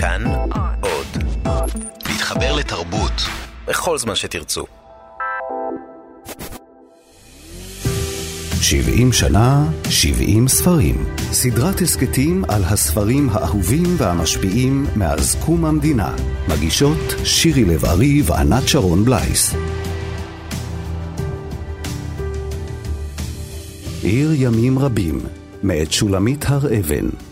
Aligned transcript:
כאן 0.00 0.24
עוד. 0.80 1.06
להתחבר 2.08 2.56
לתרבות 2.56 3.12
בכל 3.66 3.98
זמן 3.98 4.14
שתרצו. 4.14 4.64
70 8.60 9.12
שנה, 9.12 9.64
70 9.90 10.48
ספרים. 10.48 11.04
סדרת 11.32 11.80
הסכתים 11.80 12.44
על 12.48 12.64
הספרים 12.64 13.28
האהובים 13.32 13.84
והמשפיעים 13.96 14.86
מאז 14.96 15.36
קום 15.46 15.64
המדינה. 15.64 16.14
מגישות 16.48 17.14
שירי 17.24 17.64
לב-ארי 17.64 18.22
וענת 18.24 18.68
שרון 18.68 19.04
בלייס. 19.04 19.54
עיר 24.02 24.30
ימים 24.34 24.78
רבים, 24.78 25.20
מאת 25.62 25.92
שולמית 25.92 26.44
הר 26.48 26.78
אבן. 26.78 27.27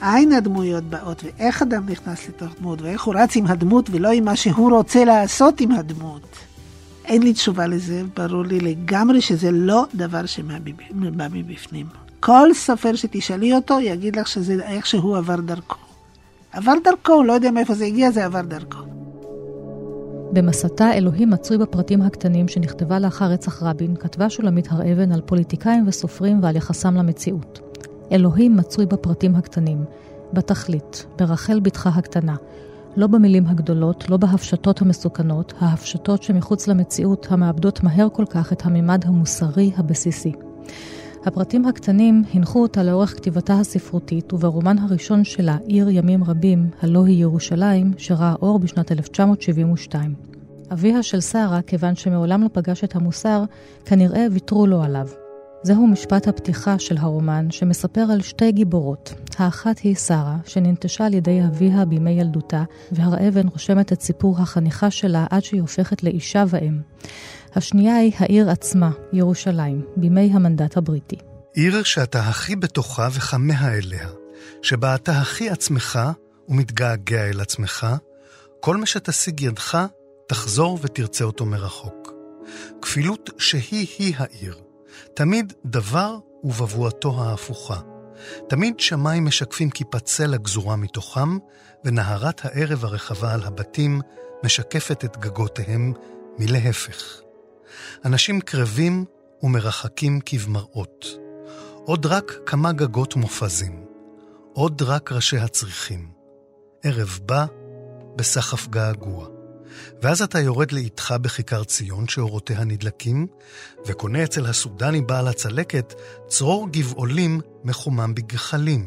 מאין 0.00 0.32
הדמויות 0.32 0.84
באות, 0.84 1.24
ואיך 1.24 1.62
אדם 1.62 1.88
נכנס 1.88 2.28
לתוך 2.28 2.48
דמות, 2.60 2.82
ואיך 2.82 3.02
הוא 3.02 3.14
רץ 3.18 3.36
עם 3.36 3.46
הדמות 3.46 3.90
ולא 3.90 4.10
עם 4.12 4.24
מה 4.24 4.36
שהוא 4.36 4.70
רוצה 4.70 5.04
לעשות 5.04 5.60
עם 5.60 5.72
הדמות. 5.72 6.36
אין 7.04 7.22
לי 7.22 7.32
תשובה 7.32 7.66
לזה, 7.66 8.02
ברור 8.16 8.42
לי 8.42 8.60
לגמרי 8.60 9.20
שזה 9.20 9.50
לא 9.50 9.84
דבר 9.94 10.26
שבא 10.26 10.54
מבפנים. 11.32 11.86
כל 12.20 12.54
סופר 12.54 12.94
שתשאלי 12.94 13.54
אותו 13.54 13.80
יגיד 13.80 14.16
לך 14.16 14.28
שזה 14.28 14.54
איך 14.62 14.86
שהוא 14.86 15.16
עבר 15.16 15.40
דרכו. 15.40 15.78
עבר 16.52 16.74
דרכו, 16.84 17.12
הוא 17.12 17.24
לא 17.24 17.32
יודע 17.32 17.50
מאיפה 17.50 17.74
זה 17.74 17.84
הגיע, 17.84 18.10
זה 18.10 18.24
עבר 18.24 18.42
דרכו. 18.42 18.78
במסתה 20.32 20.92
אלוהים 20.92 21.30
מצוי 21.30 21.58
בפרטים 21.58 22.02
הקטנים 22.02 22.48
שנכתבה 22.48 22.98
לאחר 22.98 23.24
רצח 23.24 23.62
רבין, 23.62 23.96
כתבה 23.96 24.30
שולמית 24.30 24.68
הר 24.70 24.92
אבן 24.92 25.12
על 25.12 25.20
פוליטיקאים 25.20 25.88
וסופרים 25.88 26.42
ועל 26.42 26.56
יחסם 26.56 26.94
למציאות. 26.94 27.60
אלוהים 28.12 28.56
מצוי 28.56 28.86
בפרטים 28.86 29.34
הקטנים, 29.34 29.84
בתכלית, 30.32 31.06
ברחל 31.18 31.60
בתך 31.60 31.86
הקטנה. 31.86 32.36
לא 32.96 33.06
במילים 33.06 33.46
הגדולות, 33.46 34.10
לא 34.10 34.16
בהפשטות 34.16 34.82
המסוכנות, 34.82 35.54
ההפשטות 35.58 36.22
שמחוץ 36.22 36.68
למציאות 36.68 37.26
המאבדות 37.30 37.82
מהר 37.82 38.08
כל 38.12 38.24
כך 38.30 38.52
את 38.52 38.66
הממד 38.66 39.04
המוסרי 39.06 39.70
הבסיסי. 39.76 40.32
הפרטים 41.24 41.66
הקטנים 41.66 42.22
הנחו 42.34 42.62
אותה 42.62 42.82
לאורך 42.82 43.16
כתיבתה 43.16 43.54
הספרותית, 43.54 44.32
וברומן 44.32 44.78
הראשון 44.78 45.24
שלה, 45.24 45.56
עיר 45.66 45.88
ימים 45.90 46.24
רבים, 46.24 46.70
הלא 46.82 47.04
היא 47.04 47.22
ירושלים, 47.22 47.92
שראה 47.98 48.34
אור 48.42 48.58
בשנת 48.58 48.92
1972. 48.92 50.14
אביה 50.72 51.02
של 51.02 51.20
שרה, 51.20 51.62
כיוון 51.62 51.94
שמעולם 51.94 52.42
לא 52.42 52.48
פגש 52.52 52.84
את 52.84 52.96
המוסר, 52.96 53.44
כנראה 53.84 54.26
ויתרו 54.32 54.66
לו 54.66 54.82
עליו. 54.82 55.08
זהו 55.64 55.86
משפט 55.86 56.28
הפתיחה 56.28 56.78
של 56.78 56.96
הרומן, 56.98 57.50
שמספר 57.50 58.00
על 58.12 58.22
שתי 58.22 58.52
גיבורות. 58.52 59.14
האחת 59.38 59.78
היא 59.78 59.96
שרה, 59.96 60.36
שננטשה 60.44 61.06
על 61.06 61.14
ידי 61.14 61.40
אביה 61.44 61.84
בימי 61.84 62.10
ילדותה, 62.10 62.62
והר 62.92 63.28
אבן 63.28 63.48
רושמת 63.48 63.92
את 63.92 64.00
סיפור 64.00 64.38
החניכה 64.38 64.90
שלה 64.90 65.26
עד 65.30 65.44
שהיא 65.44 65.60
הופכת 65.60 66.02
לאישה 66.02 66.44
ואם. 66.48 66.80
השנייה 67.54 67.96
היא 67.96 68.12
העיר 68.18 68.50
עצמה, 68.50 68.90
ירושלים, 69.12 69.84
בימי 69.96 70.30
המנדט 70.32 70.76
הבריטי. 70.76 71.16
עיר 71.54 71.82
שאתה 71.82 72.20
הכי 72.20 72.56
בתוכה 72.56 73.08
וכמה 73.12 73.72
אליה, 73.74 74.08
שבה 74.62 74.94
אתה 74.94 75.12
הכי 75.12 75.50
עצמך 75.50 75.98
ומתגעגע 76.48 77.30
אל 77.30 77.40
עצמך, 77.40 77.86
כל 78.60 78.76
מה 78.76 78.86
שתשיג 78.86 79.40
ידך, 79.40 79.78
תחזור 80.28 80.78
ותרצה 80.82 81.24
אותו 81.24 81.46
מרחוק. 81.46 82.12
כפילות 82.82 83.30
שהיא-היא 83.38 84.14
העיר. 84.18 84.71
תמיד 85.14 85.52
דבר 85.64 86.16
ובבואתו 86.44 87.22
ההפוכה. 87.22 87.80
תמיד 88.48 88.80
שמיים 88.80 89.24
משקפים 89.24 89.70
כיפת 89.70 90.06
סלע 90.06 90.36
גזורה 90.36 90.76
מתוכם, 90.76 91.38
ונהרת 91.84 92.40
הערב 92.44 92.84
הרחבה 92.84 93.34
על 93.34 93.42
הבתים 93.42 94.00
משקפת 94.44 95.04
את 95.04 95.16
גגותיהם 95.16 95.92
מלהפך. 96.38 97.20
אנשים 98.04 98.40
קרבים 98.40 99.04
ומרחקים 99.42 100.20
כבמראות. 100.26 101.06
עוד 101.84 102.06
רק 102.06 102.32
כמה 102.46 102.72
גגות 102.72 103.16
מופזים. 103.16 103.84
עוד 104.52 104.82
רק 104.82 105.12
ראשי 105.12 105.38
הצריחים. 105.38 106.08
ערב 106.82 107.18
בא 107.26 107.46
בסחף 108.16 108.68
געגוע. 108.68 109.31
ואז 110.02 110.22
אתה 110.22 110.40
יורד 110.40 110.72
לאיתך 110.72 111.14
בכיכר 111.22 111.64
ציון 111.64 112.08
שאורותיה 112.08 112.64
נדלקים, 112.64 113.26
וקונה 113.86 114.24
אצל 114.24 114.46
הסודני 114.46 115.00
בעל 115.00 115.28
הצלקת 115.28 115.94
צרור 116.26 116.68
גבעולים 116.68 117.40
מחומם 117.64 118.14
בגחלים, 118.14 118.86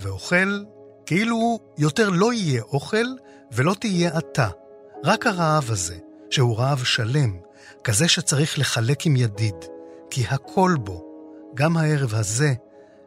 ואוכל 0.00 0.62
כאילו 1.06 1.58
יותר 1.78 2.08
לא 2.08 2.32
יהיה 2.32 2.62
אוכל 2.62 3.06
ולא 3.52 3.74
תהיה 3.80 4.18
אתה, 4.18 4.48
רק 5.04 5.26
הרעב 5.26 5.70
הזה, 5.70 5.96
שהוא 6.30 6.58
רעב 6.58 6.84
שלם, 6.84 7.36
כזה 7.84 8.08
שצריך 8.08 8.58
לחלק 8.58 9.06
עם 9.06 9.16
ידיד, 9.16 9.54
כי 10.10 10.24
הכל 10.30 10.74
בו, 10.84 11.04
גם 11.54 11.76
הערב 11.76 12.14
הזה, 12.14 12.54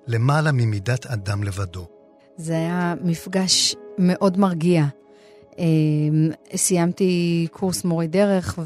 למעלה 0.08 0.52
ממידת 0.52 1.06
אדם 1.06 1.44
לבדו. 1.44 1.88
זה 2.38 2.53
היה 2.53 2.94
מפגש 3.02 3.76
מאוד 3.97 4.38
מרגיע. 4.38 4.86
אמ, 5.59 6.29
סיימתי 6.55 7.47
קורס 7.51 7.83
מורי 7.83 8.07
דרך, 8.07 8.59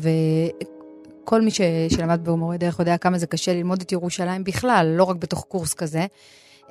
וכל 1.24 1.42
מי 1.42 1.52
שלמד 1.90 2.20
במורי 2.24 2.58
דרך 2.58 2.80
יודע 2.80 2.98
כמה 2.98 3.18
זה 3.18 3.28
קשה 3.28 3.54
ללמוד 3.54 3.82
את 3.82 3.92
ירושלים 3.92 4.44
בכלל, 4.44 4.94
לא 4.98 5.04
רק 5.04 5.16
בתוך 5.16 5.46
קורס 5.48 5.74
כזה. 5.74 6.06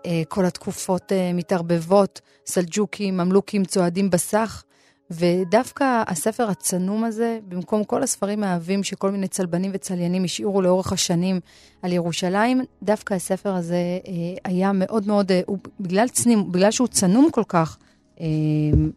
אה, 0.07 0.23
כל 0.29 0.45
התקופות 0.45 1.13
אה, 1.13 1.33
מתערבבות, 1.35 2.21
סלג'וקים, 2.47 3.17
ממלוכים 3.17 3.65
צועדים 3.65 4.11
בסך, 4.11 4.65
ודווקא 5.11 6.03
הספר 6.07 6.51
הצנום 6.51 7.05
הזה, 7.05 7.39
במקום 7.49 7.85
כל 7.85 8.03
הספרים 8.03 8.45
האהבים 8.45 8.85
שכל 8.85 9.11
מיני 9.11 9.29
צלבנים 9.29 9.71
וצליינים 9.75 10.25
השאירו 10.25 10.63
לאורך 10.63 10.93
השנים 10.93 11.41
על 11.83 11.93
ירושלים, 11.93 12.61
דווקא 12.83 13.15
הספר 13.15 13.55
הזה 13.55 13.77
אה, 13.77 14.13
היה 14.45 14.73
מאוד 14.73 15.07
מאוד, 15.07 15.33
בגלל, 15.81 16.09
צנים, 16.09 16.53
בגלל 16.53 16.71
שהוא 16.71 16.89
צנום 16.89 17.29
כל 17.33 17.45
כך, 17.49 17.79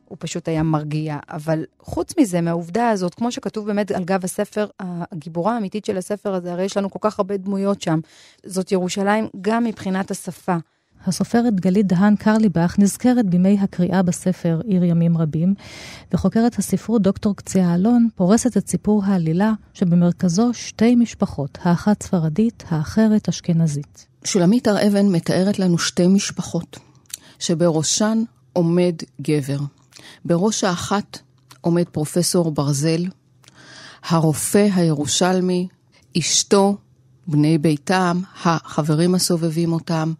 הוא 0.07 0.17
פשוט 0.19 0.47
היה 0.47 0.63
מרגיע. 0.63 1.17
אבל 1.29 1.63
חוץ 1.79 2.13
מזה, 2.19 2.41
מהעובדה 2.41 2.89
הזאת, 2.89 3.15
כמו 3.15 3.31
שכתוב 3.31 3.65
באמת 3.65 3.91
על 3.91 4.03
גב 4.03 4.23
הספר, 4.23 4.65
הגיבורה 4.79 5.55
האמיתית 5.55 5.85
של 5.85 5.97
הספר 5.97 6.33
הזה, 6.33 6.51
הרי 6.51 6.63
יש 6.63 6.77
לנו 6.77 6.89
כל 6.89 6.99
כך 7.01 7.19
הרבה 7.19 7.37
דמויות 7.37 7.81
שם. 7.81 7.99
זאת 8.45 8.71
ירושלים 8.71 9.27
גם 9.41 9.63
מבחינת 9.63 10.11
השפה. 10.11 10.55
הסופרת 11.05 11.59
גלית 11.59 11.87
דהן 11.87 12.15
קרליבך 12.15 12.75
נזכרת 12.79 13.25
בימי 13.25 13.57
הקריאה 13.61 14.03
בספר 14.03 14.61
עיר 14.63 14.83
ימים 14.83 15.17
רבים, 15.17 15.53
וחוקרת 16.13 16.59
הספרות 16.59 17.01
דוקטור 17.01 17.35
קציעה 17.35 17.75
אלון 17.75 18.07
פורסת 18.15 18.57
את 18.57 18.67
סיפור 18.67 19.05
העלילה 19.05 19.53
שבמרכזו 19.73 20.53
שתי 20.53 20.95
משפחות, 20.95 21.57
האחת 21.61 22.03
ספרדית, 22.03 22.63
האחרת 22.69 23.29
אשכנזית. 23.29 24.07
שולמית 24.23 24.67
הר 24.67 24.87
אבן 24.87 25.07
מתארת 25.07 25.59
לנו 25.59 25.77
שתי 25.77 26.07
משפחות, 26.07 26.79
שבראשן 27.39 28.23
עומד 28.53 28.95
גבר. 29.21 29.59
בראש 30.25 30.63
האחת 30.63 31.19
עומד 31.61 31.83
פרופסור 31.91 32.51
ברזל, 32.51 33.05
הרופא 34.03 34.67
הירושלמי, 34.75 35.67
אשתו, 36.17 36.77
בני 37.27 37.57
ביתם, 37.57 38.21
החברים 38.43 39.15
הסובבים 39.15 39.73
אותם, 39.73 40.13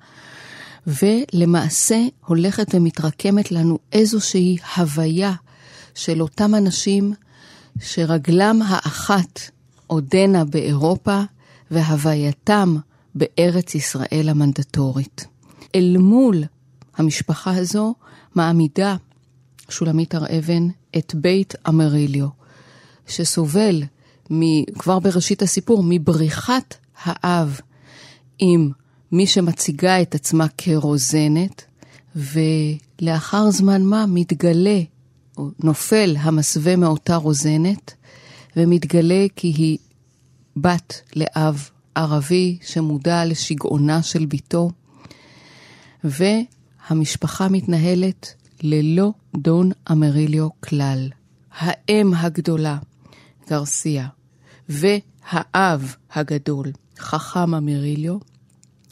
ולמעשה 0.88 2.00
הולכת 2.26 2.76
ומתרקמת 2.76 3.52
לנו 3.52 3.80
איזושהי 3.92 4.58
הוויה 4.78 5.34
של 5.96 6.22
אותם 6.22 6.56
אנשים 6.56 7.14
שרגלם 7.80 8.62
האחת 8.66 9.40
עודנה 9.88 10.46
באירופה 10.46 11.22
והווייתם 11.72 12.76
בארץ 13.16 13.76
ישראל 13.76 14.30
המנדטורית. 14.30 15.28
אל 15.76 15.96
מול 16.00 16.44
המשפחה 16.98 17.56
הזו 17.56 17.96
מעמידה 18.36 18.96
שולמית 19.70 20.16
הר 20.16 20.26
אבן 20.38 20.68
את 20.98 21.16
בית 21.16 21.54
אמריליו, 21.68 22.28
שסובל 23.08 23.84
כבר 24.80 25.00
בראשית 25.00 25.42
הסיפור 25.42 25.84
מבריחת 25.88 26.76
האב 27.04 27.60
עם 28.40 28.72
מי 29.12 29.28
שמציגה 29.28 30.02
את 30.02 30.16
עצמה 30.16 30.46
כרוזנת, 30.58 31.64
ולאחר 32.16 33.52
זמן 33.52 33.84
מה 33.84 34.06
מתגלה, 34.06 34.80
נופל 35.64 36.16
המסווה 36.20 36.76
מאותה 36.76 37.16
רוזנת, 37.16 37.94
ומתגלה 38.58 39.26
כי 39.36 39.48
היא 39.48 39.78
בת 40.58 41.02
לאב 41.16 41.70
ערבי 41.96 42.58
שמודע 42.62 43.26
לשגעונה 43.26 44.04
של 44.04 44.26
בתו, 44.26 44.72
והמשפחה 46.92 47.48
מתנהלת 47.50 48.34
ללא 48.64 49.12
דון 49.38 49.72
אמריליו 49.92 50.48
כלל. 50.60 51.10
האם 51.58 52.14
הגדולה, 52.14 52.78
גרסיה, 53.50 54.08
והאב 54.70 55.96
הגדול, 56.14 56.68
חכם 57.00 57.56
אמריליו, 57.56 58.18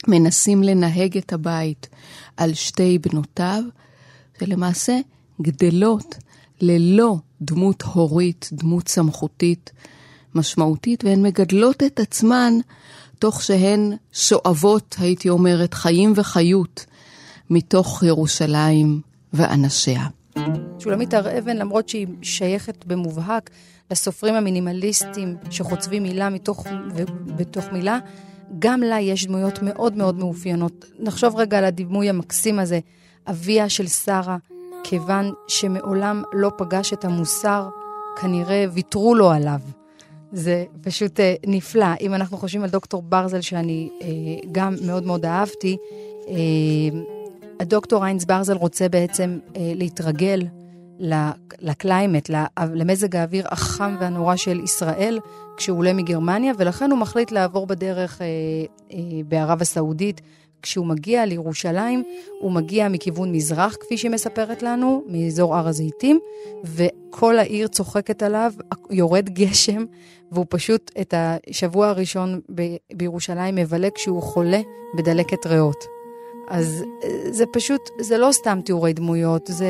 מנסים 0.08 0.62
לנהג 0.62 1.16
את 1.16 1.32
הבית 1.32 1.88
על 2.36 2.54
שתי 2.54 2.98
בנותיו, 2.98 3.62
שלמעשה 4.40 4.98
גדלות 5.42 6.14
ללא 6.60 7.16
דמות 7.42 7.82
הורית, 7.82 8.50
דמות 8.52 8.88
סמכותית 8.88 9.70
משמעותית, 10.34 11.04
והן 11.04 11.22
מגדלות 11.22 11.82
את 11.82 12.00
עצמן 12.00 12.52
תוך 13.18 13.42
שהן 13.42 13.92
שואבות, 14.12 14.96
הייתי 14.98 15.28
אומרת, 15.28 15.74
חיים 15.74 16.12
וחיות 16.16 16.86
מתוך 17.50 18.02
ירושלים 18.02 19.00
ואנשיה. 19.32 20.02
שולמית 20.78 21.14
הר 21.14 21.38
אבן, 21.38 21.56
למרות 21.56 21.88
שהיא 21.88 22.06
שייכת 22.22 22.84
במובהק 22.84 23.50
לסופרים 23.90 24.34
המינימליסטים 24.34 25.36
שחוצבים 25.50 26.02
מילה 26.02 26.28
מתוך, 26.28 26.66
בתוך 27.26 27.64
מילה, 27.72 27.98
גם 28.58 28.80
לה 28.80 29.00
יש 29.00 29.26
דמויות 29.26 29.62
מאוד 29.62 29.96
מאוד 29.96 30.18
מאופיינות. 30.18 30.84
נחשוב 30.98 31.36
רגע 31.36 31.58
על 31.58 31.64
הדימוי 31.64 32.08
המקסים 32.08 32.58
הזה, 32.58 32.80
אביה 33.26 33.68
של 33.68 33.86
שרה, 33.86 34.36
כיוון 34.84 35.32
שמעולם 35.48 36.22
לא 36.32 36.50
פגש 36.58 36.92
את 36.92 37.04
המוסר, 37.04 37.68
כנראה 38.20 38.64
ויתרו 38.72 39.14
לו 39.14 39.30
עליו. 39.30 39.60
זה 40.32 40.64
פשוט 40.82 41.20
אה, 41.20 41.34
נפלא. 41.46 41.86
אם 42.00 42.14
אנחנו 42.14 42.36
חושבים 42.36 42.62
על 42.62 42.70
דוקטור 42.70 43.02
ברזל, 43.02 43.40
שאני 43.40 43.88
אה, 44.02 44.08
גם 44.52 44.74
מאוד 44.86 45.06
מאוד 45.06 45.26
אהבתי, 45.26 45.76
אה, 46.28 46.34
הדוקטור 47.60 48.04
איינס 48.04 48.24
ברזל 48.24 48.56
רוצה 48.56 48.88
בעצם 48.88 49.38
אה, 49.56 49.72
להתרגל 49.74 50.46
לקליימט, 51.60 52.30
למזג 52.74 53.16
האוויר 53.16 53.46
החם 53.50 53.96
והנורא 54.00 54.36
של 54.36 54.60
ישראל, 54.60 55.18
כשהוא 55.56 55.78
עולה 55.78 55.92
מגרמניה, 55.92 56.52
ולכן 56.58 56.90
הוא 56.90 56.98
מחליט 56.98 57.32
לעבור 57.32 57.66
בדרך 57.66 58.22
אה, 58.22 58.26
אה, 58.92 58.98
בערב 59.28 59.62
הסעודית. 59.62 60.20
כשהוא 60.62 60.86
מגיע 60.86 61.26
לירושלים, 61.26 62.02
הוא 62.40 62.52
מגיע 62.52 62.88
מכיוון 62.88 63.32
מזרח, 63.32 63.76
כפי 63.80 63.96
שהיא 63.96 64.10
מספרת 64.10 64.62
לנו, 64.62 65.02
מאזור 65.06 65.56
הר 65.56 65.68
הזיתים, 65.68 66.20
וכל 66.64 67.38
העיר 67.38 67.68
צוחקת 67.68 68.22
עליו, 68.22 68.52
יורד 68.90 69.28
גשם, 69.28 69.84
והוא 70.32 70.46
פשוט 70.48 70.90
את 71.00 71.14
השבוע 71.16 71.88
הראשון 71.88 72.40
ב- 72.54 72.76
בירושלים 72.92 73.54
מבלה 73.54 73.88
כשהוא 73.94 74.22
חולה 74.22 74.60
בדלקת 74.96 75.46
ריאות. 75.46 75.99
אז 76.50 76.84
אה, 77.04 77.32
זה 77.32 77.44
פשוט, 77.52 77.80
זה 78.00 78.18
לא 78.18 78.28
סתם 78.32 78.60
תיאורי 78.64 78.92
דמויות, 78.92 79.46
זה 79.46 79.66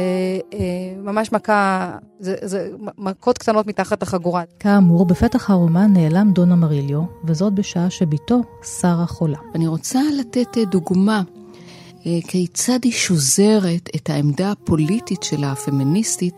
אה, 0.55 0.59
ממש 0.97 1.32
מכה, 1.32 1.93
זה, 2.21 2.35
זה 2.43 2.71
מכות 2.99 3.38
קטנות 3.38 3.67
מתחת 3.67 4.03
החגורה. 4.03 4.43
כאמור, 4.59 5.06
בפתח 5.06 5.50
הרומן 5.50 5.93
נעלם 5.93 6.31
דונה 6.32 6.56
מריליו, 6.56 7.03
וזאת 7.25 7.53
בשעה 7.53 7.91
שבתו 7.91 8.41
שרה 8.81 9.06
חולה. 9.06 9.38
אני 9.55 9.67
רוצה 9.67 10.00
לתת 10.19 10.59
אה, 10.59 10.65
דוגמה 10.65 11.23
אה, 12.06 12.19
כיצד 12.29 12.79
היא 12.82 12.93
שוזרת 12.93 13.91
את 13.97 14.11
העמדה 14.11 14.50
הפוליטית 14.50 15.23
שלה, 15.23 15.53
הפמיניסטית, 15.53 16.35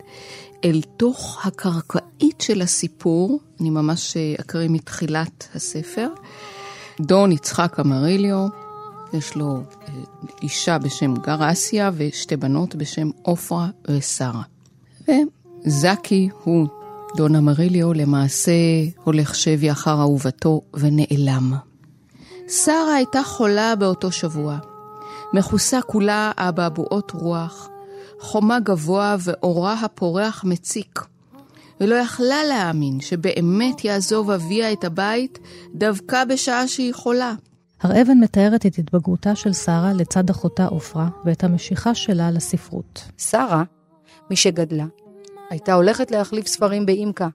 אל 0.65 0.81
תוך 0.97 1.45
הקרקעית 1.45 2.41
של 2.41 2.61
הסיפור, 2.61 3.39
אני 3.61 3.69
ממש 3.69 4.17
אקריא 4.39 4.69
מתחילת 4.69 5.47
הספר. 5.55 6.07
דון 7.01 7.31
יצחק 7.31 7.79
אמריליו, 7.79 8.47
יש 9.13 9.35
לו 9.35 9.55
אה, 9.55 9.82
אישה 10.41 10.77
בשם 10.77 11.13
גרסיה 11.13 11.91
ושתי 11.93 12.37
בנות 12.37 12.75
בשם 12.75 13.09
עופרה 13.21 13.67
ושרה. 13.89 14.41
וזקי 15.65 16.29
הוא, 16.43 16.67
דון 17.17 17.35
אמריליו, 17.35 17.93
למעשה 17.93 18.51
הולך 19.03 19.35
שבי 19.35 19.71
אחר 19.71 19.99
אהובתו 19.99 20.61
ונעלם. 20.73 21.53
שרה 22.47 22.93
הייתה 22.95 23.23
חולה 23.23 23.75
באותו 23.75 24.11
שבוע, 24.11 24.57
מכוסה 25.33 25.81
כולה 25.81 26.31
אבעבועות 26.37 27.11
רוח, 27.11 27.69
חומה 28.19 28.59
גבוה 28.59 29.15
ואורה 29.19 29.73
הפורח 29.73 30.43
מציק. 30.43 30.99
ולא 31.81 31.95
יכלה 31.95 32.43
להאמין 32.43 33.01
שבאמת 33.01 33.85
יעזוב 33.85 34.31
אביה 34.31 34.71
את 34.71 34.83
הבית 34.83 35.39
דווקא 35.75 36.25
בשעה 36.25 36.67
שהיא 36.67 36.93
חולה. 36.93 37.33
הר 37.83 38.01
אבן 38.01 38.17
מתארת 38.19 38.65
את 38.65 38.75
התבגרותה 38.77 39.35
של 39.35 39.53
שרה 39.53 39.93
לצד 39.93 40.29
אחותה 40.29 40.65
עופרה, 40.65 41.07
ואת 41.25 41.43
המשיכה 41.43 41.95
שלה 41.95 42.31
לספרות. 42.31 43.03
שרה, 43.17 43.63
מי 44.29 44.35
שגדלה, 44.35 44.85
הייתה 45.49 45.73
הולכת 45.73 46.11
להחליף 46.11 46.47
ספרים 46.47 46.85
באימקה. 46.85 47.27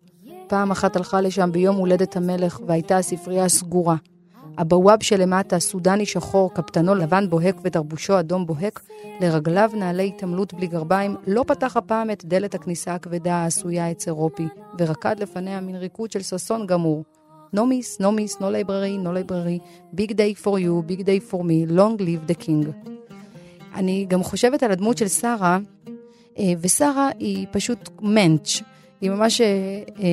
פעם 0.46 0.70
אחת 0.70 0.96
הלכה 0.96 1.20
לשם 1.20 1.52
ביום 1.52 1.76
הולדת 1.76 2.16
המלך, 2.16 2.60
והייתה 2.66 2.96
הספרייה 2.96 3.48
סגורה. 3.48 3.96
הבוואב 4.58 5.02
שלמטה, 5.02 5.58
סודני 5.58 6.06
שחור, 6.06 6.54
קפטנו 6.54 6.94
לבן 6.94 7.30
בוהק 7.30 7.56
ותרבושו 7.64 8.20
אדום 8.20 8.46
בוהק, 8.46 8.80
לרגליו 9.20 9.70
נעלי 9.74 10.08
התעמלות 10.08 10.54
בלי 10.54 10.66
גרביים, 10.66 11.16
לא 11.26 11.44
פתח 11.46 11.76
הפעם 11.76 12.10
את 12.10 12.24
דלת 12.24 12.54
הכניסה 12.54 12.94
הכבדה 12.94 13.34
העשויה 13.34 13.88
עץ 13.88 14.06
אירופי, 14.06 14.48
ורקד 14.78 15.20
לפניה 15.20 15.60
מין 15.60 15.76
ריקוד 15.76 16.10
של 16.12 16.22
ששון 16.22 16.66
גמור. 16.66 17.04
No 17.52 17.64
miss, 17.64 18.40
no 18.40 18.48
library, 18.50 18.98
no 18.98 19.10
library, 19.10 19.60
big 19.94 20.14
day 20.16 20.34
for 20.34 20.58
you, 20.58 20.82
big 20.82 21.04
day 21.04 21.18
for 21.18 21.42
me, 21.42 21.66
long 21.66 21.96
live 21.96 22.30
the 22.30 22.34
king. 22.34 22.72
אני 23.74 24.06
גם 24.08 24.22
חושבת 24.22 24.62
על 24.62 24.70
הדמות 24.70 24.98
של 24.98 25.08
שרה, 25.08 25.58
אה, 26.38 26.52
ושרה 26.60 27.10
היא 27.18 27.46
פשוט 27.50 27.88
מענץ'. 28.00 28.62
היא 29.00 29.10
ממש 29.10 29.40
אה, 29.40 29.46
אה, 30.00 30.04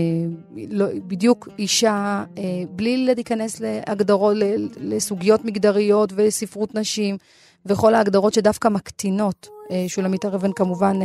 לא, 0.70 0.86
בדיוק 1.08 1.48
אישה, 1.60 2.24
בלי 2.70 2.98
להיכנס 2.98 3.62
להגדרות, 3.62 4.38
לסוגיות 4.78 5.46
מגדריות 5.46 6.14
ולספרות 6.16 6.76
נשים, 6.76 7.18
וכל 7.66 7.96
ההגדרות 7.96 8.34
שדווקא 8.34 8.68
מקטינות. 8.68 9.48
שולמית 9.88 10.26
הר 10.26 10.36
אבן 10.36 10.52
כמובן 10.52 11.00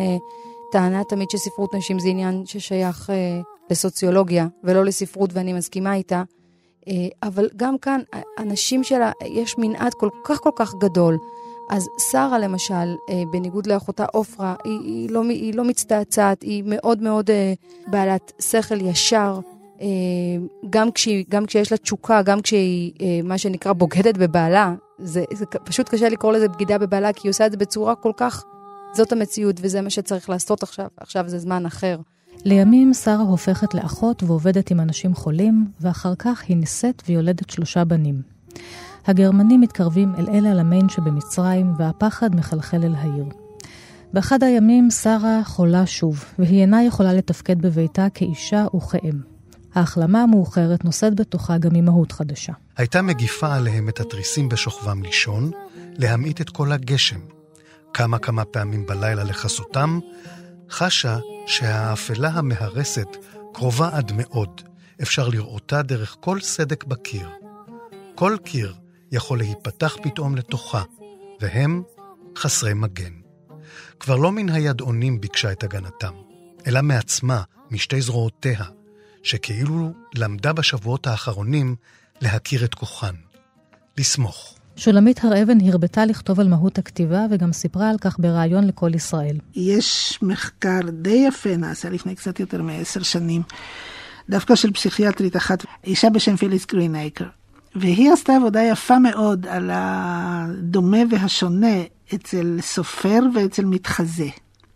טענה 0.73 1.05
תמיד 1.05 1.31
שספרות 1.31 1.75
נשים 1.75 1.99
זה 1.99 2.09
עניין 2.09 2.47
ששייך 2.47 3.11
לסוציולוגיה 3.71 4.47
ולא 4.65 4.85
לספרות, 4.85 5.31
ואני 5.33 5.53
מסכימה 5.53 5.95
איתה. 5.95 6.23
אה, 6.89 6.95
אבל 7.23 7.49
גם 7.57 7.79
כאן, 7.79 8.01
הנשים 8.39 8.85
שלה, 8.85 9.13
יש 9.27 9.59
מנעד 9.59 9.95
כל 9.95 10.09
כך 10.25 10.41
כל 10.41 10.51
כך 10.57 10.75
גדול. 10.81 11.19
אז 11.71 11.89
שרה 12.11 12.39
למשל, 12.39 12.75
אה, 13.11 13.23
בניגוד 13.33 13.67
לאחותה 13.67 14.05
עופרה, 14.13 14.55
היא, 14.65 14.81
היא, 14.81 15.11
לא, 15.11 15.23
היא 15.23 15.55
לא 15.55 15.65
מצטעצעת, 15.65 16.43
היא 16.43 16.63
מאוד 16.67 17.03
מאוד 17.03 17.31
אה, 17.31 17.53
בעלת 17.87 18.33
שכל 18.41 18.81
ישר, 18.81 19.39
גם, 20.71 20.91
כשהיא, 20.91 21.25
גם 21.29 21.47
כשיש 21.47 21.73
לה 21.73 21.79
תשוקה, 21.79 22.23
גם 22.23 22.41
כשהיא 22.41 22.93
מה 23.25 23.39
שנקרא 23.39 23.73
בוגדת 23.73 24.17
בבעלה, 24.19 24.75
זה, 24.99 25.25
זה 25.33 25.47
פשוט 25.47 25.89
קשה 25.89 26.09
לקרוא 26.09 26.33
לזה 26.33 26.49
בגידה 26.49 26.79
בבעלה, 26.79 27.13
כי 27.13 27.21
היא 27.29 27.31
עושה 27.31 27.47
את 27.47 27.51
זה 27.51 27.57
בצורה 27.57 27.95
כל 27.95 28.13
כך, 28.17 28.45
זאת 28.93 29.13
המציאות 29.13 29.57
וזה 29.61 29.81
מה 29.81 29.91
שצריך 29.91 30.31
לעשות 30.31 30.63
עכשיו, 30.63 30.87
עכשיו 30.97 31.29
זה 31.29 31.39
זמן 31.39 31.67
אחר. 31.67 31.99
לימים 32.45 32.95
שרה 32.95 33.23
הופכת 33.23 33.75
לאחות 33.75 34.23
ועובדת 34.23 34.71
עם 34.71 34.81
אנשים 34.81 35.15
חולים, 35.15 35.67
ואחר 35.81 36.15
כך 36.19 36.43
היא 36.49 36.57
נישאת 36.57 37.03
ויולדת 37.09 37.51
שלושה 37.51 37.85
בנים. 37.85 38.23
הגרמנים 39.07 39.61
מתקרבים 39.61 40.15
אל 40.19 40.29
אל 40.29 40.47
הלמיין 40.47 40.89
שבמצרים, 40.89 41.73
והפחד 41.79 42.37
מחלחל 42.37 42.85
אל 42.85 42.95
העיר. 42.95 43.25
באחד 44.13 44.43
הימים 44.43 44.91
שרה 44.91 45.41
חולה 45.45 45.87
שוב, 45.87 46.25
והיא 46.39 46.61
אינה 46.61 46.85
יכולה 46.85 47.13
לתפקד 47.13 47.63
בביתה 47.63 48.07
כאישה 48.15 48.67
וכאם. 48.77 49.21
ההחלמה 49.75 50.23
המאוחרת 50.23 50.85
נושאת 50.85 51.15
בתוכה 51.15 51.59
גם 51.59 51.75
אימהות 51.75 52.13
חדשה. 52.13 52.53
הייתה 52.77 53.03
מגיפה 53.03 53.55
עליהם 53.55 53.89
את 53.89 54.01
התריסים 54.01 54.49
בשוכבם 54.49 55.03
לישון, 55.03 55.51
להמעיט 55.99 56.41
את 56.41 56.51
כל 56.51 56.73
הגשם. 56.73 57.40
כמה 57.95 58.19
כמה 58.19 58.45
פעמים 58.45 58.87
בלילה 58.87 59.25
לכסותם, 59.25 59.99
חשה 60.71 61.19
שהאפלה 61.47 62.29
המהרסת 62.29 63.09
קרובה 63.53 63.89
עד 63.93 64.13
מאוד, 64.17 64.63
אפשר 65.03 65.29
לראותה 65.29 65.83
דרך 65.83 66.17
כל 66.21 66.41
סדק 66.41 66.85
בקיר. 66.85 67.29
כל 68.15 68.37
קיר 68.45 68.75
יכול 69.13 69.39
להיפתח 69.39 69.97
פתאום 70.03 70.37
לתוכה, 70.37 70.83
והם 71.41 71.83
חסרי 72.39 72.75
מגן. 72.75 73.13
כבר 74.01 74.17
לא 74.17 74.33
מן 74.33 74.49
הידעונים 74.49 75.21
ביקשה 75.21 75.53
את 75.53 75.65
הגנתם, 75.65 76.13
אלא 76.67 76.83
מעצמה, 76.83 77.43
משתי 77.71 78.01
זרועותיה, 78.01 78.65
שכאילו 79.23 79.93
למדה 80.15 80.53
בשבועות 80.53 81.07
האחרונים 81.07 81.77
להכיר 82.21 82.65
את 82.65 82.75
כוחן, 82.75 83.15
לסמוך. 83.99 84.60
שולמית 84.81 85.25
הר 85.25 85.43
אבן 85.43 85.59
הרבתה 85.61 86.05
לכתוב 86.05 86.41
על 86.41 86.49
מהות 86.49 86.79
הכתיבה 86.79 87.27
וגם 87.31 87.53
סיפרה 87.53 87.91
על 87.91 87.99
כך 87.99 88.19
בריאיון 88.19 88.67
לכל 88.67 88.95
ישראל. 88.95 89.37
יש 89.55 90.19
מחקר 90.23 90.81
די 90.93 91.25
יפה, 91.29 91.57
נעשה 91.57 91.91
לפני 91.91 92.15
קצת 92.15 92.41
יותר 92.41 92.63
מעשר 92.63 93.03
שנים, 93.03 93.43
דווקא 94.31 94.55
של 94.55 94.73
פסיכיאטרית 94.73 95.37
אחת, 95.37 95.65
אישה 95.85 96.11
בשם 96.11 96.37
פיליס 96.37 96.67
גרינייקר. 96.67 97.25
והיא 97.75 98.13
עשתה 98.13 98.37
עבודה 98.37 98.63
יפה 98.63 98.99
מאוד 98.99 99.47
על 99.47 99.71
הדומה 99.73 100.99
והשונה 101.11 101.77
אצל 102.15 102.59
סופר 102.61 103.21
ואצל 103.35 103.65
מתחזה. 103.65 104.29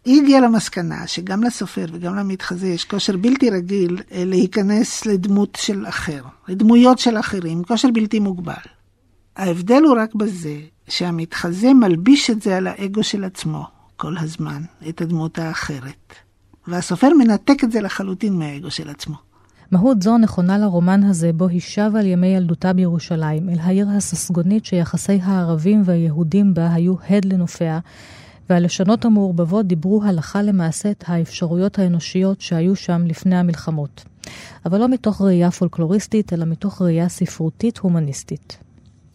היא 0.04 0.23
הגיעה 0.23 0.40
למסקנה 0.40 1.06
שגם 1.06 1.42
לסופר 1.42 1.87
וגם 1.92 2.16
למתחזה 2.16 2.66
יש 2.66 2.84
כושר 2.84 3.16
בלתי 3.16 3.50
רגיל 3.50 4.02
אה, 4.12 4.25
להיכנס 4.25 5.06
לדמות 5.06 5.58
של 5.61 5.87
אחר, 5.87 6.23
לדמויות 6.49 6.99
של 6.99 7.18
אחרים, 7.18 7.62
כושר 7.62 7.88
בלתי 7.94 8.18
מוגבל. 8.18 8.83
ההבדל 9.36 9.82
הוא 9.82 9.96
רק 9.98 10.14
בזה 10.14 10.60
שהמתחזה 10.88 11.74
מלביש 11.74 12.30
את 12.30 12.42
זה 12.42 12.56
על 12.56 12.66
האגו 12.66 13.02
של 13.02 13.24
עצמו. 13.24 13.66
כל 13.96 14.18
הזמן, 14.18 14.62
את 14.88 15.00
הדמות 15.00 15.38
האחרת. 15.38 16.14
והסופר 16.66 17.08
מנתק 17.18 17.64
את 17.64 17.72
זה 17.72 17.80
לחלוטין 17.80 18.38
מהאגו 18.38 18.70
של 18.70 18.90
עצמו. 18.90 19.14
מהות 19.70 20.02
זו 20.02 20.18
נכונה 20.18 20.58
לרומן 20.58 21.04
הזה, 21.04 21.32
בו 21.32 21.48
היא 21.48 21.60
שבה 21.60 22.00
על 22.00 22.06
ימי 22.06 22.26
ילדותה 22.26 22.72
בירושלים, 22.72 23.48
אל 23.48 23.58
העיר 23.60 23.88
הססגונית 23.88 24.64
שיחסי 24.64 25.18
הערבים 25.22 25.82
והיהודים 25.84 26.54
בה 26.54 26.74
היו 26.74 26.94
הד 27.10 27.24
לנופיה, 27.24 27.78
והלשונות 28.50 29.04
המעורבבות 29.04 29.66
דיברו 29.66 30.04
הלכה 30.04 30.42
למעשה 30.42 30.90
את 30.90 31.04
האפשרויות 31.06 31.78
האנושיות 31.78 32.40
שהיו 32.40 32.76
שם 32.76 33.02
לפני 33.06 33.36
המלחמות. 33.36 34.04
אבל 34.66 34.78
לא 34.78 34.88
מתוך 34.88 35.20
ראייה 35.20 35.50
פולקלוריסטית, 35.50 36.32
אלא 36.32 36.44
מתוך 36.44 36.82
ראייה 36.82 37.08
ספרותית-הומניסטית. 37.08 38.63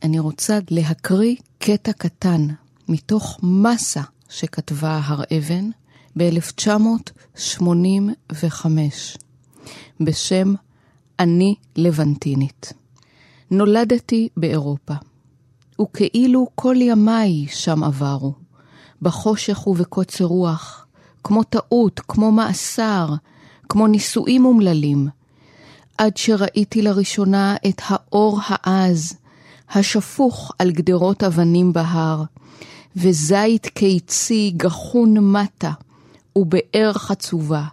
אני 0.03 0.19
רוצה 0.19 0.59
להקריא 0.69 1.35
קטע 1.57 1.91
קטן 1.91 2.47
מתוך 2.87 3.39
מסה 3.43 4.01
שכתבה 4.29 4.99
הר 5.03 5.23
אבן 5.37 5.69
ב-1985, 6.17 8.65
בשם 9.99 10.53
"אני 11.19 11.55
לבנטינית". 11.75 12.73
נולדתי 13.51 14.29
באירופה, 14.37 14.93
וכאילו 15.81 16.47
כל 16.55 16.75
ימיי 16.79 17.47
שם 17.47 17.83
עברו, 17.83 18.33
בחושך 19.01 19.67
ובקוצר 19.67 20.25
רוח, 20.25 20.85
כמו 21.23 21.43
טעות, 21.43 22.01
כמו 22.07 22.31
מאסר, 22.31 23.13
כמו 23.69 23.87
נישואים 23.87 24.45
אומללים, 24.45 25.07
עד 25.97 26.17
שראיתי 26.17 26.81
לראשונה 26.81 27.55
את 27.69 27.81
האור 27.85 28.39
העז, 28.43 29.17
השפוך 29.75 30.51
על 30.59 30.71
גדרות 30.71 31.23
אבנים 31.23 31.73
בהר, 31.73 32.23
וזית 32.95 33.65
קיצי 33.65 34.53
גחון 34.57 35.17
מטה, 35.17 35.71
ובאר 36.35 36.93
חצובה, 36.93 37.63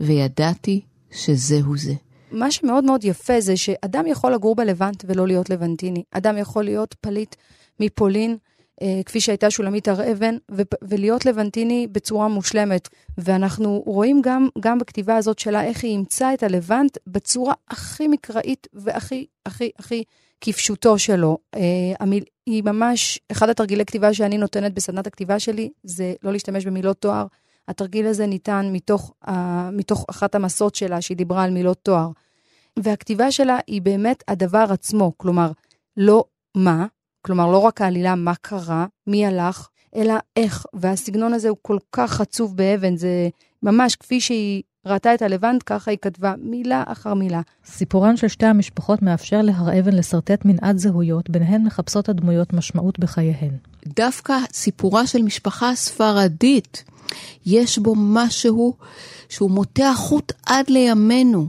וידעתי 0.00 0.80
שזהו 1.10 1.76
זה. 1.76 1.94
מה 2.32 2.50
שמאוד 2.50 2.84
מאוד 2.84 3.04
יפה 3.04 3.40
זה 3.40 3.56
שאדם 3.56 4.06
יכול 4.06 4.32
לגור 4.32 4.54
בלבנט 4.54 5.04
ולא 5.08 5.26
להיות 5.26 5.50
לבנטיני. 5.50 6.02
אדם 6.10 6.38
יכול 6.38 6.64
להיות 6.64 6.94
פליט 7.00 7.34
מפולין, 7.80 8.36
כפי 9.06 9.20
שהייתה 9.20 9.50
שולמית 9.50 9.88
הר 9.88 10.12
אבן, 10.12 10.36
ולהיות 10.82 11.26
לבנטיני 11.26 11.86
בצורה 11.92 12.28
מושלמת. 12.28 12.88
ואנחנו 13.18 13.82
רואים 13.86 14.20
גם, 14.24 14.48
גם 14.60 14.78
בכתיבה 14.78 15.16
הזאת 15.16 15.38
שלה 15.38 15.64
איך 15.64 15.84
היא 15.84 15.92
אימצה 15.92 16.34
את 16.34 16.42
הלבנט 16.42 16.98
בצורה 17.06 17.54
הכי 17.70 18.08
מקראית 18.08 18.66
והכי, 18.72 19.26
הכי, 19.46 19.70
הכי 19.78 20.04
כפשוטו 20.40 20.98
שלו. 20.98 21.38
אה, 21.54 21.60
היא 22.46 22.62
ממש, 22.64 23.20
אחד 23.32 23.48
התרגילי 23.48 23.84
כתיבה 23.84 24.14
שאני 24.14 24.38
נותנת 24.38 24.74
בסדנת 24.74 25.06
הכתיבה 25.06 25.38
שלי, 25.38 25.70
זה 25.82 26.14
לא 26.22 26.32
להשתמש 26.32 26.66
במילות 26.66 26.96
תואר. 27.00 27.26
התרגיל 27.68 28.06
הזה 28.06 28.26
ניתן 28.26 28.70
מתוך, 28.72 29.12
uh, 29.24 29.30
מתוך 29.72 30.04
אחת 30.10 30.34
המסות 30.34 30.74
שלה, 30.74 31.00
שהיא 31.00 31.16
דיברה 31.16 31.42
על 31.42 31.50
מילות 31.50 31.78
תואר. 31.82 32.08
והכתיבה 32.78 33.32
שלה 33.32 33.58
היא 33.66 33.82
באמת 33.82 34.24
הדבר 34.28 34.66
עצמו, 34.70 35.12
כלומר, 35.16 35.50
לא 35.96 36.24
מה, 36.56 36.86
כלומר, 37.22 37.50
לא 37.50 37.58
רק 37.58 37.80
העלילה 37.80 38.14
מה 38.14 38.34
קרה, 38.40 38.86
מי 39.06 39.26
הלך, 39.26 39.68
אלא 39.96 40.14
איך. 40.36 40.66
והסגנון 40.74 41.34
הזה 41.34 41.48
הוא 41.48 41.56
כל 41.62 41.78
כך 41.92 42.20
עצוב 42.20 42.56
באבן, 42.56 42.96
זה 42.96 43.28
ממש 43.62 43.96
כפי 43.96 44.20
שהיא 44.20 44.62
ראתה 44.86 45.14
את 45.14 45.22
הלבנט, 45.22 45.62
ככה 45.66 45.90
היא 45.90 45.98
כתבה 46.02 46.34
מילה 46.38 46.84
אחר 46.86 47.14
מילה. 47.14 47.40
סיפורן 47.64 48.16
של 48.16 48.28
שתי 48.28 48.46
המשפחות 48.46 49.02
מאפשר 49.02 49.42
להר 49.42 49.78
אבן 49.78 49.92
לשרטט 49.92 50.44
מנעד 50.44 50.78
זהויות, 50.78 51.30
ביניהן 51.30 51.64
מחפשות 51.64 52.08
הדמויות 52.08 52.52
משמעות 52.52 52.98
בחייהן. 52.98 53.56
דווקא 53.86 54.36
סיפורה 54.52 55.06
של 55.06 55.22
משפחה 55.22 55.74
ספרדית, 55.74 56.84
יש 57.46 57.78
בו 57.78 57.94
משהו 57.96 58.76
שהוא 59.28 59.50
מותח 59.50 59.94
חוט 59.96 60.32
עד 60.46 60.70
לימינו. 60.70 61.48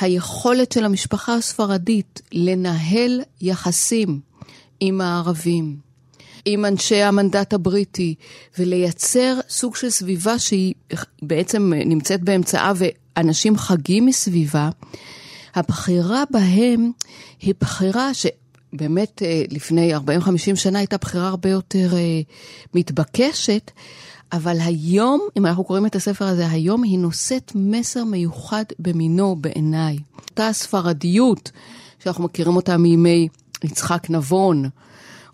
היכולת 0.00 0.72
של 0.72 0.84
המשפחה 0.84 1.34
הספרדית 1.34 2.22
לנהל 2.32 3.20
יחסים 3.40 4.20
עם 4.86 5.00
הערבים, 5.00 5.76
עם 6.44 6.64
אנשי 6.64 7.02
המנדט 7.02 7.52
הבריטי, 7.52 8.14
ולייצר 8.58 9.38
סוג 9.48 9.76
של 9.76 9.90
סביבה 9.90 10.38
שהיא 10.38 10.74
בעצם 11.22 11.72
נמצאת 11.86 12.22
באמצעה 12.22 12.72
ואנשים 12.76 13.56
חגים 13.56 14.06
מסביבה, 14.06 14.70
הבחירה 15.54 16.22
בהם 16.30 16.90
היא 17.40 17.54
בחירה 17.60 18.10
שבאמת 18.14 19.22
אה, 19.22 19.42
לפני 19.50 19.96
40-50 19.96 20.00
שנה 20.54 20.78
הייתה 20.78 20.96
בחירה 20.96 21.28
הרבה 21.28 21.50
יותר 21.50 21.96
אה, 21.96 22.20
מתבקשת, 22.74 23.70
אבל 24.32 24.56
היום, 24.60 25.20
אם 25.38 25.46
אנחנו 25.46 25.64
קוראים 25.64 25.86
את 25.86 25.96
הספר 25.96 26.24
הזה 26.24 26.50
היום, 26.50 26.82
היא 26.82 26.98
נושאת 26.98 27.52
מסר 27.54 28.04
מיוחד 28.04 28.64
במינו 28.78 29.36
בעיניי. 29.36 29.98
אותה 30.30 30.48
הספרדיות, 30.48 31.50
שאנחנו 31.98 32.24
מכירים 32.24 32.56
אותה 32.56 32.76
מימי 32.76 33.28
יצחק 33.64 34.10
נבון, 34.10 34.68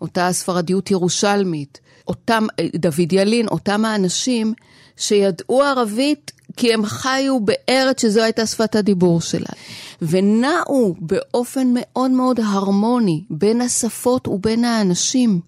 אותה 0.00 0.26
הספרדיות 0.26 0.90
ירושלמית, 0.90 1.80
אותם, 2.08 2.46
דוד 2.76 3.12
ילין, 3.12 3.48
אותם 3.48 3.84
האנשים 3.84 4.54
שידעו 4.96 5.62
ערבית 5.62 6.32
כי 6.56 6.74
הם 6.74 6.86
חיו 6.86 7.40
בארץ 7.40 8.02
שזו 8.02 8.22
הייתה 8.22 8.46
שפת 8.46 8.76
הדיבור 8.76 9.20
שלה, 9.20 9.48
ונעו 10.02 10.94
באופן 10.98 11.68
מאוד 11.74 12.10
מאוד 12.10 12.40
הרמוני 12.40 13.24
בין 13.30 13.60
השפות 13.60 14.28
ובין 14.28 14.64
האנשים. 14.64 15.40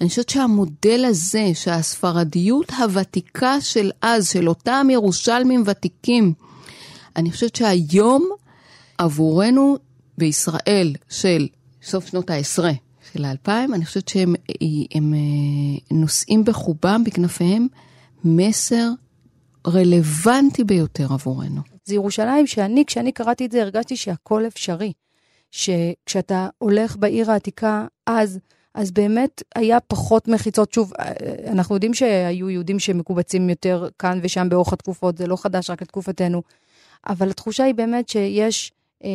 אני 0.00 0.08
חושבת 0.08 0.28
שהמודל 0.28 1.04
הזה, 1.04 1.50
שהספרדיות 1.54 2.70
הוותיקה 2.70 3.60
של 3.60 3.90
אז, 4.02 4.28
של 4.28 4.48
אותם 4.48 4.86
ירושלמים 4.90 5.62
ותיקים, 5.66 6.32
אני 7.16 7.30
חושבת 7.30 7.56
שהיום 7.56 8.28
עבורנו 8.98 9.76
בישראל 10.18 10.94
של 11.08 11.48
סוף 11.82 12.06
שנות 12.06 12.30
העשרה 12.30 12.72
של 13.12 13.24
האלפיים, 13.24 13.74
אני 13.74 13.84
חושבת 13.84 14.08
שהם 14.08 14.34
הם, 14.48 14.68
הם 14.94 15.14
אה, 15.14 15.96
נושאים 15.96 16.44
בחובם, 16.44 17.02
בכנפיהם, 17.04 17.66
מסר 18.24 18.88
רלוונטי 19.66 20.64
ביותר 20.64 21.12
עבורנו. 21.12 21.60
זה 21.84 21.94
ירושלים 21.94 22.46
שאני, 22.46 22.84
כשאני 22.86 23.12
קראתי 23.12 23.46
את 23.46 23.52
זה, 23.52 23.62
הרגשתי 23.62 23.96
שהכל 23.96 24.46
אפשרי. 24.46 24.92
שכשאתה 25.50 26.48
הולך 26.58 26.96
בעיר 26.96 27.30
העתיקה 27.30 27.86
אז, 28.06 28.38
אז 28.74 28.90
באמת 28.90 29.42
היה 29.54 29.80
פחות 29.80 30.28
מחיצות. 30.28 30.72
שוב, 30.72 30.92
אה, 31.00 31.12
אנחנו 31.46 31.74
יודעים 31.74 31.94
שהיו 31.94 32.50
יהודים 32.50 32.78
שמקובצים 32.78 33.50
יותר 33.50 33.88
כאן 33.98 34.20
ושם 34.22 34.48
באורך 34.48 34.72
התקופות, 34.72 35.18
זה 35.18 35.26
לא 35.26 35.36
חדש 35.36 35.70
רק 35.70 35.82
לתקופתנו. 35.82 36.42
אבל 37.06 37.30
התחושה 37.30 37.64
היא 37.64 37.74
באמת 37.74 38.08
שיש, 38.08 38.72
אה, 39.04 39.08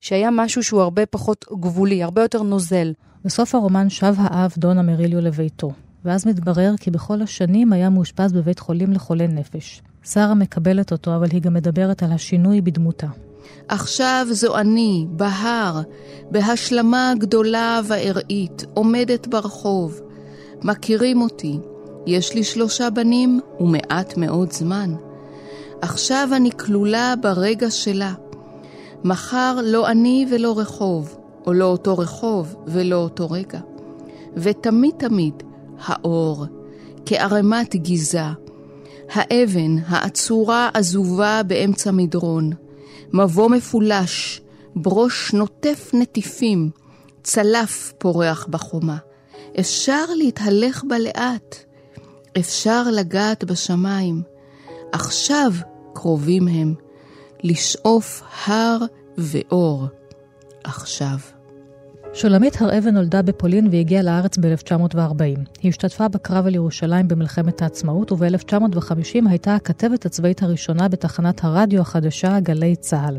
שהיה 0.00 0.30
משהו 0.32 0.62
שהוא 0.62 0.80
הרבה 0.80 1.06
פחות 1.06 1.44
גבולי, 1.60 2.02
הרבה 2.02 2.22
יותר 2.22 2.42
נוזל. 2.42 2.92
בסוף 3.24 3.54
הרומן 3.54 3.90
שב 3.90 4.14
האב 4.18 4.54
דון 4.58 4.78
אמריליו 4.78 5.20
לביתו, 5.20 5.70
ואז 6.04 6.26
מתברר 6.26 6.72
כי 6.80 6.90
בכל 6.90 7.22
השנים 7.22 7.72
היה 7.72 7.90
מאושפז 7.90 8.32
בבית 8.32 8.58
חולים 8.58 8.92
לחולי 8.92 9.28
נפש. 9.28 9.82
שרה 10.04 10.34
מקבלת 10.34 10.92
אותו, 10.92 11.16
אבל 11.16 11.26
היא 11.32 11.42
גם 11.42 11.54
מדברת 11.54 12.02
על 12.02 12.12
השינוי 12.12 12.60
בדמותה. 12.60 13.06
עכשיו 13.68 14.26
זו 14.30 14.56
אני, 14.56 15.06
בהר, 15.10 15.80
בהשלמה 16.30 17.12
גדולה 17.18 17.80
וארעית, 17.88 18.64
עומדת 18.74 19.26
ברחוב. 19.26 20.00
מכירים 20.62 21.20
אותי, 21.20 21.58
יש 22.06 22.34
לי 22.34 22.44
שלושה 22.44 22.90
בנים 22.90 23.40
ומעט 23.60 24.16
מאוד 24.16 24.52
זמן. 24.52 24.94
עכשיו 25.82 26.28
אני 26.36 26.50
כלולה 26.50 27.14
ברגע 27.22 27.70
שלה. 27.70 28.12
מחר 29.04 29.58
לא 29.64 29.88
אני 29.88 30.26
ולא 30.30 30.58
רחוב, 30.58 31.16
או 31.46 31.52
לא 31.52 31.64
אותו 31.64 31.98
רחוב 31.98 32.56
ולא 32.66 32.96
אותו 32.96 33.30
רגע. 33.30 33.60
ותמיד 34.36 34.94
תמיד 34.98 35.34
האור, 35.84 36.46
כערימת 37.06 37.76
גיזה, 37.76 38.22
האבן 39.12 39.78
העצורה 39.86 40.70
עזובה 40.74 41.40
באמצע 41.46 41.90
מדרון, 41.90 42.50
מבוא 43.12 43.50
מפולש, 43.50 44.40
ברוש 44.76 45.32
נוטף 45.32 45.90
נטיפים, 45.94 46.70
צלף 47.22 47.92
פורח 47.98 48.46
בחומה. 48.50 48.96
אפשר 49.60 50.04
להתהלך 50.16 50.84
בה 50.88 50.98
לאט, 50.98 51.56
אפשר 52.38 52.82
לגעת 52.92 53.44
בשמיים. 53.44 54.22
עכשיו 54.92 55.52
קרובים 55.94 56.48
הם, 56.48 56.74
לשאוף 57.42 58.22
הר 58.46 58.78
ואור. 59.18 59.86
עכשיו. 60.64 61.18
שולמית 62.12 62.62
הר 62.62 62.78
אבן 62.78 62.94
נולדה 62.94 63.22
בפולין 63.22 63.68
והגיעה 63.72 64.02
לארץ 64.02 64.38
ב-1940. 64.38 65.40
היא 65.62 65.68
השתתפה 65.68 66.08
בקרב 66.08 66.46
על 66.46 66.54
ירושלים 66.54 67.08
במלחמת 67.08 67.62
העצמאות, 67.62 68.12
וב-1950 68.12 69.28
הייתה 69.28 69.54
הכתבת 69.54 70.06
הצבאית 70.06 70.42
הראשונה 70.42 70.88
בתחנת 70.88 71.44
הרדיו 71.44 71.80
החדשה 71.80 72.40
גלי 72.40 72.76
צה"ל. 72.76 73.18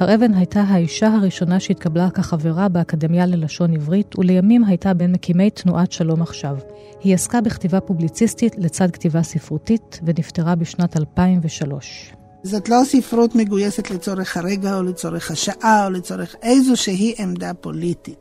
הר 0.00 0.14
אבן 0.14 0.34
הייתה 0.34 0.60
האישה 0.60 1.08
הראשונה 1.08 1.60
שהתקבלה 1.60 2.10
כחברה 2.10 2.68
באקדמיה 2.68 3.26
ללשון 3.26 3.74
עברית, 3.74 4.18
ולימים 4.18 4.64
הייתה 4.64 4.94
בין 4.94 5.12
מקימי 5.12 5.50
תנועת 5.50 5.92
שלום 5.92 6.22
עכשיו. 6.22 6.56
היא 7.00 7.14
עסקה 7.14 7.40
בכתיבה 7.40 7.80
פובליציסטית 7.80 8.54
לצד 8.58 8.90
כתיבה 8.90 9.22
ספרותית, 9.22 10.00
ונפטרה 10.04 10.54
בשנת 10.54 10.96
2003. 10.96 12.14
זאת 12.44 12.68
לא 12.68 12.76
ספרות 12.84 13.34
מגויסת 13.34 13.90
לצורך 13.90 14.36
הרגע 14.36 14.76
או 14.76 14.82
לצורך 14.82 15.30
השעה 15.30 15.86
או 15.86 15.90
לצורך 15.90 16.36
איזושהי 16.42 17.14
עמדה 17.18 17.54
פוליטית. 17.54 18.18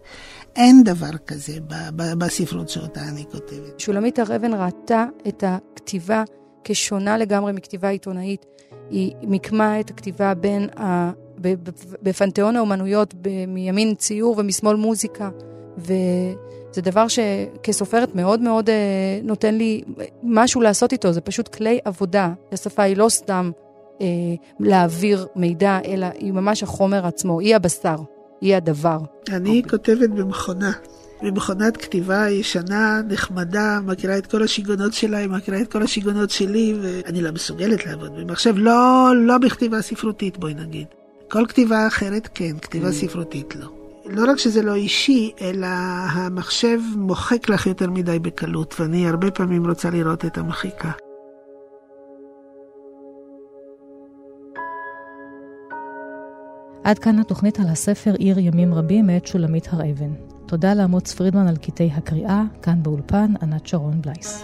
אין 0.55 0.83
דבר 0.83 1.17
כזה 1.27 1.53
בספרות 1.95 2.69
שאותה 2.69 3.01
אני 3.01 3.23
כותבת. 3.31 3.79
שולמית 3.79 4.19
הר 4.19 4.35
אבן 4.35 4.53
ראתה 4.53 5.05
את 5.27 5.43
הכתיבה 5.47 6.23
כשונה 6.63 7.17
לגמרי 7.17 7.51
מכתיבה 7.53 7.89
עיתונאית. 7.89 8.45
היא 8.89 9.13
מיקמה 9.21 9.79
את 9.79 9.89
הכתיבה 9.89 10.33
בין 10.33 10.69
ה... 10.79 11.11
בפנתיאון 12.01 12.55
האומנויות, 12.55 13.13
מימין 13.47 13.95
ציור 13.95 14.35
ומשמאל 14.37 14.75
מוזיקה. 14.75 15.29
וזה 15.77 16.81
דבר 16.81 17.05
שכסופרת 17.07 18.15
מאוד 18.15 18.41
מאוד 18.41 18.69
אה, 18.69 18.75
נותן 19.23 19.55
לי 19.55 19.81
משהו 20.23 20.61
לעשות 20.61 20.91
איתו, 20.91 21.11
זה 21.11 21.21
פשוט 21.21 21.47
כלי 21.47 21.79
עבודה. 21.85 22.33
השפה 22.51 22.83
היא 22.83 22.97
לא 22.97 23.09
סתם 23.09 23.51
אה, 24.01 24.07
להעביר 24.59 25.27
מידע, 25.35 25.79
אלא 25.85 26.07
היא 26.19 26.31
ממש 26.31 26.63
החומר 26.63 27.07
עצמו, 27.07 27.39
היא 27.39 27.55
הבשר, 27.55 27.95
היא 28.41 28.55
הדבר. 28.55 28.97
אני 29.29 29.61
okay. 29.65 29.69
כותבת 29.69 30.09
במכונה. 30.09 30.71
במכונת 31.23 31.77
כתיבה 31.77 32.29
ישנה, 32.29 33.01
נחמדה, 33.07 33.79
מכירה 33.85 34.17
את 34.17 34.27
כל 34.27 34.43
השיגעונות 34.43 34.93
שלה, 34.93 35.17
היא 35.17 35.29
מכירה 35.29 35.61
את 35.61 35.71
כל 35.71 35.83
השיגעונות 35.83 36.29
שלי, 36.29 36.75
ואני 36.81 37.21
לא 37.21 37.31
מסוגלת 37.31 37.85
לעבוד 37.85 38.15
במחשב, 38.15 38.53
לא, 38.57 39.11
לא 39.15 39.37
בכתיבה 39.37 39.81
ספרותית, 39.81 40.37
בואי 40.37 40.53
נגיד. 40.53 40.87
כל 41.31 41.45
כתיבה 41.47 41.87
אחרת 41.87 42.29
כן, 42.33 42.57
כתיבה 42.61 42.89
mm. 42.89 42.91
ספרותית 42.91 43.55
לא. 43.55 43.67
לא 44.05 44.31
רק 44.31 44.39
שזה 44.39 44.61
לא 44.61 44.75
אישי, 44.75 45.31
אלא 45.41 45.67
המחשב 46.09 46.79
מוחק 46.95 47.49
לך 47.49 47.67
יותר 47.67 47.89
מדי 47.89 48.19
בקלות, 48.19 48.75
ואני 48.79 49.07
הרבה 49.07 49.31
פעמים 49.31 49.67
רוצה 49.67 49.89
לראות 49.89 50.25
את 50.25 50.37
המחיקה. 50.37 50.91
עד 56.83 56.99
כאן 56.99 57.19
התוכנית 57.19 57.59
על 57.59 57.67
הספר 57.67 58.13
עיר 58.13 58.39
ימים 58.39 58.73
רבים 58.73 59.07
מאת 59.07 59.27
שולמית 59.27 59.67
הר 59.71 59.91
אבן. 59.91 60.13
תודה 60.45 60.73
לאמוץ 60.73 61.13
פרידמן 61.13 61.47
על 61.47 61.57
קטעי 61.57 61.91
הקריאה, 61.93 62.43
כאן 62.61 62.83
באולפן 62.83 63.33
ענת 63.41 63.67
שרון 63.67 64.01
בלייס. 64.01 64.43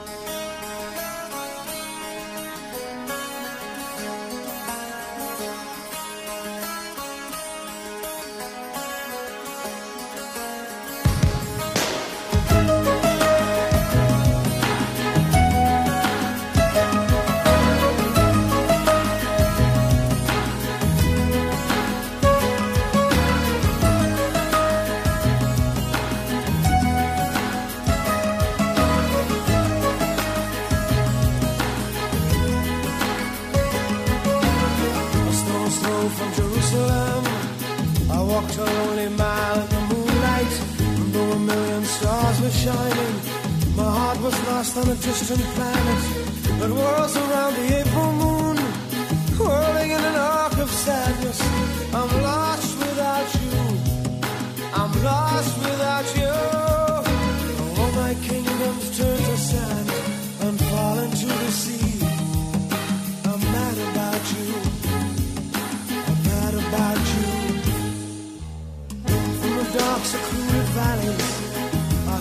shining. 42.90 43.76
My 43.76 43.84
heart 43.84 44.22
was 44.22 44.48
lost 44.48 44.78
on 44.78 44.90
a 44.90 44.96
distant 44.96 45.42
planet 45.56 46.02
that 46.60 46.70
whirls 46.70 47.16
around 47.18 47.54
the 47.56 47.80
April 47.80 48.12
moon, 48.14 48.58
whirling 49.38 49.92
in 49.92 50.02
an 50.12 50.16
arc 50.16 50.58
of 50.58 50.70
sadness. 50.70 51.40
I'm 51.94 52.12
lost 52.24 52.78
without 52.78 53.28
you. 53.42 53.52
I'm 54.74 55.04
lost 55.04 55.58
without 55.58 56.08
you. 56.20 56.36
All 57.80 57.92
my 58.04 58.14
kingdoms 58.28 58.98
turn 58.98 59.18
to 59.18 59.38
sand. 59.38 59.89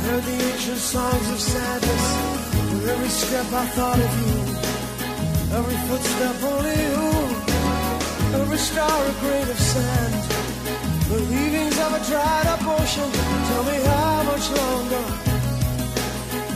heard 0.07 0.23
the 0.23 0.39
ancient 0.53 0.79
songs 0.79 1.31
of 1.31 1.41
sadness. 1.41 2.05
With 2.73 2.89
every 2.89 3.09
step 3.09 3.47
I 3.53 3.67
thought 3.77 3.99
of 4.07 4.13
you. 4.23 4.39
Every 5.59 5.79
footstep 5.89 6.37
only 6.53 6.77
you. 6.87 7.07
Every 8.41 8.59
star 8.59 8.99
a 9.11 9.15
grain 9.23 9.49
of 9.49 9.61
sand. 9.73 10.15
The 11.11 11.19
leavings 11.33 11.79
of 11.85 11.91
a 11.99 12.01
dried 12.11 12.47
up 12.55 12.63
ocean. 12.77 13.11
Tell 13.49 13.65
me 13.71 13.77
how 13.91 14.23
much 14.31 14.47
longer. 14.61 15.05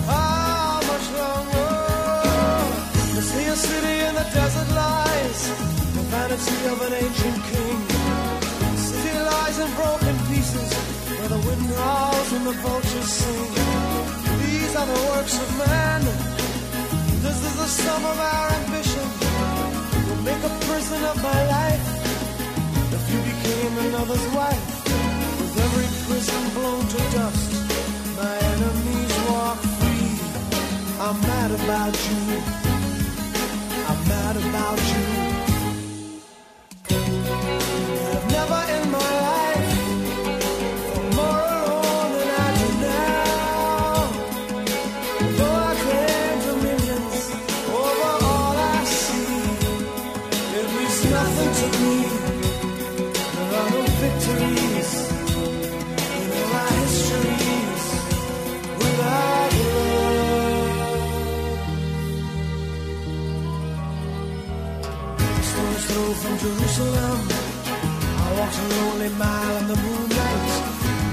How 0.07 0.81
much 0.91 1.07
longer? 1.21 1.73
To 3.15 3.23
see 3.31 3.47
a 3.55 3.57
city 3.57 3.97
in 4.09 4.15
the 4.21 4.27
desert 4.37 4.71
lies. 4.83 5.41
The 5.97 6.05
fantasy 6.13 6.61
of 6.73 6.79
an 6.87 6.93
ancient 7.05 7.39
king. 7.51 7.79
The 8.75 8.83
city 8.91 9.19
lies 9.31 9.59
in 9.59 9.71
broken 9.81 10.17
pieces 10.29 10.92
where 11.23 11.39
the 11.39 11.47
wind 11.47 11.67
howls 11.77 12.33
and 12.33 12.47
the 12.47 12.57
vultures 12.67 13.11
sing. 13.21 13.51
These 14.43 14.75
are 14.75 14.87
the 14.87 15.01
works 15.13 15.37
of 15.45 15.49
man. 15.59 16.01
This 17.23 17.39
is 17.49 17.55
the 17.63 17.69
sum 17.83 18.05
of 18.13 18.19
our 18.19 18.49
ambition. 18.61 19.07
We'll 20.07 20.23
make 20.31 20.43
a 20.51 20.55
prison 20.67 21.01
of 21.05 21.17
my 21.23 21.41
life 21.57 21.87
if 22.97 23.05
you 23.13 23.21
became 23.31 23.73
another's 23.87 24.27
wife. 24.35 24.67
With 25.39 25.55
every 25.67 25.89
prison 26.07 26.43
blown 26.57 26.85
to 26.95 27.01
dust, 27.15 27.51
my 28.19 28.35
enemies 28.53 29.15
walk 29.31 29.59
free. 29.79 30.11
I'm 31.07 31.19
mad 31.31 31.51
about 31.61 31.95
you. 32.09 32.23
I'm 33.91 34.01
mad 34.09 34.37
about 34.37 34.81
you. 34.93 35.22
Jerusalem. 66.43 67.21
I 68.25 68.29
walked 68.37 68.59
a 68.59 68.67
lonely 68.75 69.11
mile 69.11 69.57
in 69.59 69.69
the 69.69 69.77
moonlight. 69.77 70.51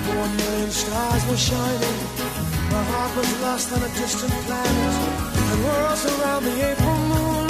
Four 0.05 0.25
million 0.41 0.71
stars 0.71 1.23
were 1.29 1.37
shining. 1.37 1.97
My 2.73 2.83
heart 2.91 3.15
was 3.15 3.29
lost 3.43 3.71
on 3.71 3.81
a 3.83 3.91
distant 3.93 4.33
planet. 4.47 4.95
and 5.51 5.65
world's 5.65 6.05
around 6.13 6.43
the 6.45 6.55
April 6.71 6.97
moon, 7.13 7.47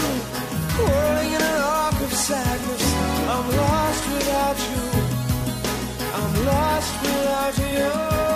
whirling 0.75 1.31
in 1.37 1.41
an 1.41 1.61
arc 1.79 1.97
of 2.01 2.13
sadness. 2.13 2.85
I'm 3.33 3.47
lost 3.63 4.03
without 4.13 4.59
you. 4.71 4.85
I'm 6.19 6.33
lost 6.51 6.93
without 7.01 7.57
you. 7.63 8.28